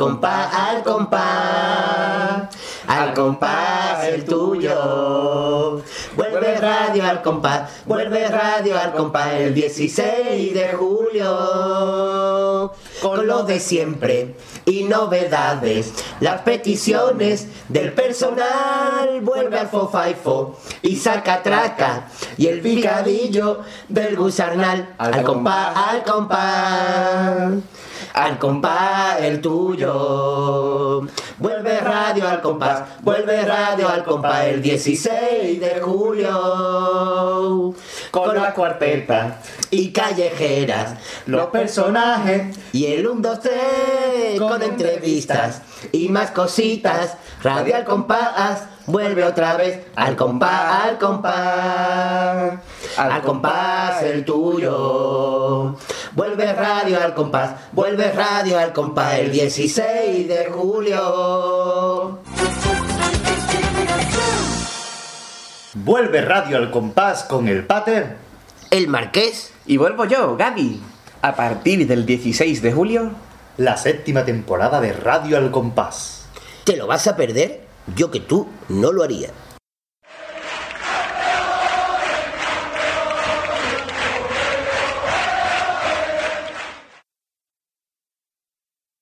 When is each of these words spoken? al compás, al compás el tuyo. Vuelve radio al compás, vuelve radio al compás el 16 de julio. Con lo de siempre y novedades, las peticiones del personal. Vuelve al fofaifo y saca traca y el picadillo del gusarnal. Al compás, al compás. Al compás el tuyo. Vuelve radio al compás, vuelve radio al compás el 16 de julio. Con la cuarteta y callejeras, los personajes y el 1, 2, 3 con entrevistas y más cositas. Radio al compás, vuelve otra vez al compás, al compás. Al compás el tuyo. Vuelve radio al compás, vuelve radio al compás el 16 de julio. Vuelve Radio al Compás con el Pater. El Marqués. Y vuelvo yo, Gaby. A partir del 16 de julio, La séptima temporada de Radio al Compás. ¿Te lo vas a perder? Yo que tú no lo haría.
al 0.00 0.82
compás, 0.82 2.48
al 2.86 3.12
compás 3.12 4.06
el 4.06 4.24
tuyo. 4.24 5.82
Vuelve 6.16 6.56
radio 6.56 7.04
al 7.04 7.20
compás, 7.20 7.70
vuelve 7.84 8.26
radio 8.28 8.78
al 8.78 8.92
compás 8.92 9.34
el 9.34 9.52
16 9.52 10.54
de 10.54 10.72
julio. 10.72 12.72
Con 13.02 13.26
lo 13.26 13.42
de 13.42 13.60
siempre 13.60 14.36
y 14.64 14.84
novedades, 14.84 15.92
las 16.20 16.40
peticiones 16.42 17.48
del 17.68 17.92
personal. 17.92 19.20
Vuelve 19.20 19.58
al 19.58 19.68
fofaifo 19.68 20.58
y 20.80 20.96
saca 20.96 21.42
traca 21.42 22.08
y 22.38 22.46
el 22.46 22.62
picadillo 22.62 23.60
del 23.90 24.16
gusarnal. 24.16 24.94
Al 24.96 25.22
compás, 25.24 25.76
al 25.76 26.02
compás. 26.04 27.52
Al 28.14 28.38
compás 28.38 29.20
el 29.20 29.40
tuyo. 29.40 31.02
Vuelve 31.38 31.80
radio 31.80 32.28
al 32.28 32.40
compás, 32.40 32.82
vuelve 33.02 33.42
radio 33.42 33.88
al 33.88 34.04
compás 34.04 34.46
el 34.46 34.60
16 34.60 35.60
de 35.60 35.80
julio. 35.80 37.74
Con 38.10 38.34
la 38.34 38.52
cuarteta 38.52 39.38
y 39.70 39.92
callejeras, 39.92 40.94
los 41.26 41.46
personajes 41.46 42.58
y 42.72 42.86
el 42.86 43.06
1, 43.06 43.20
2, 43.20 43.40
3 43.40 44.38
con 44.38 44.62
entrevistas 44.62 45.62
y 45.92 46.08
más 46.08 46.30
cositas. 46.32 47.16
Radio 47.42 47.76
al 47.76 47.84
compás, 47.84 48.64
vuelve 48.86 49.24
otra 49.24 49.56
vez 49.56 49.86
al 49.96 50.16
compás, 50.16 50.84
al 50.84 50.98
compás. 50.98 52.60
Al 52.96 53.22
compás 53.22 54.02
el 54.02 54.24
tuyo. 54.24 55.76
Vuelve 56.12 56.52
radio 56.52 57.00
al 57.00 57.14
compás, 57.14 57.52
vuelve 57.72 58.10
radio 58.10 58.58
al 58.58 58.72
compás 58.72 59.14
el 59.18 59.30
16 59.30 60.28
de 60.28 60.46
julio. 60.46 62.18
Vuelve 65.72 66.20
Radio 66.20 66.56
al 66.56 66.72
Compás 66.72 67.22
con 67.22 67.46
el 67.46 67.64
Pater. 67.64 68.16
El 68.70 68.88
Marqués. 68.88 69.52
Y 69.66 69.76
vuelvo 69.76 70.04
yo, 70.04 70.36
Gaby. 70.36 70.82
A 71.22 71.36
partir 71.36 71.86
del 71.86 72.04
16 72.04 72.60
de 72.60 72.72
julio, 72.72 73.12
La 73.56 73.76
séptima 73.76 74.24
temporada 74.24 74.80
de 74.80 74.92
Radio 74.92 75.36
al 75.36 75.52
Compás. 75.52 76.26
¿Te 76.64 76.76
lo 76.76 76.88
vas 76.88 77.06
a 77.06 77.14
perder? 77.14 77.60
Yo 77.94 78.10
que 78.10 78.18
tú 78.18 78.48
no 78.68 78.90
lo 78.90 79.04
haría. 79.04 79.30